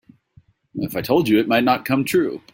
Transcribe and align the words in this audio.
If 0.77 0.95
I 0.95 1.01
told 1.03 1.27
you 1.27 1.37
it 1.39 1.47
might 1.47 1.63
not 1.63 1.85
come 1.85 2.03
true. 2.03 2.41